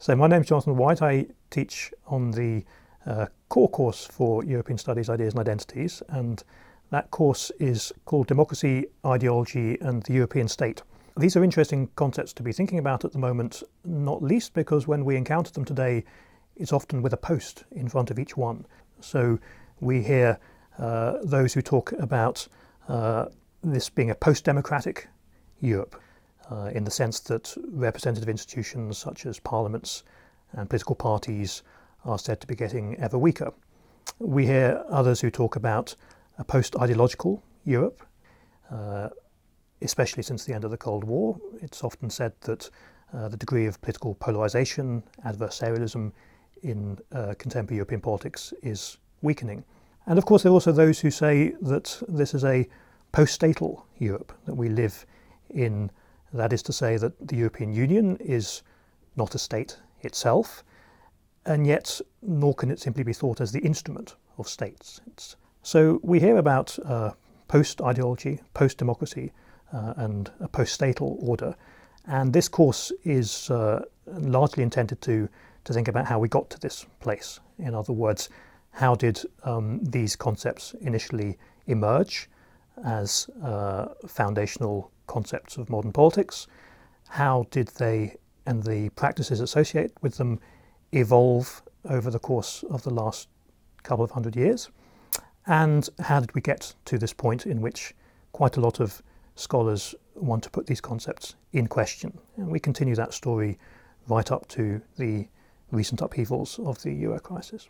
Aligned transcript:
So, 0.00 0.14
my 0.14 0.28
name 0.28 0.42
is 0.42 0.46
Jonathan 0.46 0.76
White. 0.76 1.02
I 1.02 1.26
teach 1.50 1.92
on 2.06 2.30
the 2.30 2.64
uh, 3.04 3.26
core 3.48 3.68
course 3.68 4.06
for 4.06 4.44
European 4.44 4.78
Studies, 4.78 5.10
Ideas 5.10 5.34
and 5.34 5.40
Identities, 5.40 6.04
and 6.08 6.40
that 6.90 7.10
course 7.10 7.50
is 7.58 7.92
called 8.04 8.28
Democracy, 8.28 8.86
Ideology 9.04 9.76
and 9.80 10.04
the 10.04 10.12
European 10.12 10.46
State. 10.46 10.82
These 11.16 11.36
are 11.36 11.42
interesting 11.42 11.88
concepts 11.96 12.32
to 12.34 12.44
be 12.44 12.52
thinking 12.52 12.78
about 12.78 13.04
at 13.04 13.10
the 13.10 13.18
moment, 13.18 13.64
not 13.84 14.22
least 14.22 14.54
because 14.54 14.86
when 14.86 15.04
we 15.04 15.16
encounter 15.16 15.50
them 15.50 15.64
today, 15.64 16.04
it's 16.54 16.72
often 16.72 17.02
with 17.02 17.12
a 17.12 17.16
post 17.16 17.64
in 17.72 17.88
front 17.88 18.12
of 18.12 18.20
each 18.20 18.36
one. 18.36 18.66
So, 19.00 19.40
we 19.80 20.04
hear 20.04 20.38
uh, 20.78 21.14
those 21.24 21.54
who 21.54 21.60
talk 21.60 21.90
about 21.98 22.46
uh, 22.86 23.26
this 23.64 23.90
being 23.90 24.10
a 24.10 24.14
post 24.14 24.44
democratic 24.44 25.08
Europe 25.60 26.00
uh, 26.50 26.70
in 26.74 26.84
the 26.84 26.90
sense 26.90 27.20
that 27.20 27.54
representative 27.70 28.28
institutions 28.28 28.98
such 28.98 29.26
as 29.26 29.38
parliaments 29.38 30.02
and 30.52 30.68
political 30.68 30.94
parties 30.94 31.62
are 32.04 32.18
said 32.18 32.40
to 32.40 32.46
be 32.46 32.54
getting 32.54 32.96
ever 32.96 33.18
weaker. 33.18 33.52
We 34.18 34.46
hear 34.46 34.82
others 34.88 35.20
who 35.20 35.30
talk 35.30 35.56
about 35.56 35.94
a 36.38 36.44
post 36.44 36.76
ideological 36.76 37.42
Europe, 37.64 38.02
uh, 38.70 39.08
especially 39.82 40.22
since 40.22 40.44
the 40.44 40.54
end 40.54 40.64
of 40.64 40.70
the 40.70 40.76
Cold 40.76 41.04
War. 41.04 41.38
It's 41.60 41.84
often 41.84 42.10
said 42.10 42.32
that 42.42 42.70
uh, 43.12 43.28
the 43.28 43.36
degree 43.36 43.66
of 43.66 43.80
political 43.80 44.14
polarization, 44.14 45.02
adversarialism 45.26 46.12
in 46.62 46.98
uh, 47.12 47.34
contemporary 47.38 47.76
European 47.76 48.00
politics 48.00 48.52
is 48.62 48.98
weakening. 49.22 49.64
And 50.06 50.18
of 50.18 50.24
course, 50.24 50.42
there 50.42 50.50
are 50.50 50.54
also 50.54 50.72
those 50.72 50.98
who 51.00 51.10
say 51.10 51.54
that 51.60 52.02
this 52.08 52.34
is 52.34 52.44
a 52.44 52.68
post 53.12 53.34
statal 53.34 53.86
Europe, 53.98 54.32
that 54.46 54.54
we 54.54 54.68
live 54.68 55.04
in 55.50 55.90
that 56.32 56.52
is 56.52 56.62
to 56.62 56.72
say, 56.72 56.96
that 56.96 57.26
the 57.26 57.36
European 57.36 57.72
Union 57.72 58.16
is 58.20 58.62
not 59.16 59.34
a 59.34 59.38
state 59.38 59.78
itself, 60.00 60.64
and 61.46 61.66
yet 61.66 62.00
nor 62.22 62.54
can 62.54 62.70
it 62.70 62.80
simply 62.80 63.02
be 63.02 63.12
thought 63.12 63.40
as 63.40 63.52
the 63.52 63.60
instrument 63.60 64.16
of 64.36 64.48
states. 64.48 65.00
It's, 65.06 65.36
so 65.62 66.00
we 66.02 66.20
hear 66.20 66.36
about 66.36 66.78
uh, 66.84 67.12
post 67.48 67.80
ideology, 67.80 68.40
post 68.54 68.78
democracy, 68.78 69.32
uh, 69.72 69.94
and 69.96 70.30
a 70.40 70.48
post 70.48 70.74
statal 70.74 71.18
order, 71.20 71.54
and 72.06 72.32
this 72.32 72.48
course 72.48 72.92
is 73.04 73.50
uh, 73.50 73.84
largely 74.06 74.62
intended 74.62 75.00
to, 75.02 75.28
to 75.64 75.72
think 75.72 75.88
about 75.88 76.06
how 76.06 76.18
we 76.18 76.28
got 76.28 76.48
to 76.50 76.58
this 76.60 76.86
place. 77.00 77.40
In 77.58 77.74
other 77.74 77.92
words, 77.92 78.30
how 78.70 78.94
did 78.94 79.20
um, 79.44 79.80
these 79.82 80.16
concepts 80.16 80.74
initially 80.80 81.36
emerge 81.66 82.30
as 82.84 83.28
uh, 83.42 83.88
foundational 84.06 84.90
concepts 85.08 85.56
of 85.56 85.68
modern 85.68 85.92
politics. 85.92 86.46
How 87.08 87.46
did 87.50 87.68
they 87.68 88.16
and 88.46 88.62
the 88.62 88.88
practices 88.90 89.40
associated 89.40 89.92
with 90.00 90.16
them 90.16 90.40
evolve 90.92 91.62
over 91.84 92.10
the 92.10 92.18
course 92.18 92.64
of 92.70 92.82
the 92.82 92.90
last 92.90 93.28
couple 93.82 94.04
of 94.04 94.12
hundred 94.12 94.36
years? 94.36 94.70
And 95.46 95.88
how 95.98 96.20
did 96.20 96.34
we 96.34 96.40
get 96.40 96.74
to 96.84 96.98
this 96.98 97.12
point 97.12 97.46
in 97.46 97.60
which 97.60 97.94
quite 98.32 98.56
a 98.56 98.60
lot 98.60 98.80
of 98.80 99.02
scholars 99.34 99.94
want 100.14 100.42
to 100.44 100.50
put 100.50 100.66
these 100.66 100.80
concepts 100.80 101.34
in 101.52 101.66
question? 101.66 102.18
And 102.36 102.48
we 102.48 102.60
continue 102.60 102.94
that 102.94 103.12
story 103.12 103.58
right 104.08 104.30
up 104.30 104.48
to 104.48 104.80
the 104.96 105.28
recent 105.70 106.00
upheavals 106.00 106.58
of 106.58 106.82
the 106.82 106.92
euro 106.92 107.18
crisis. 107.18 107.68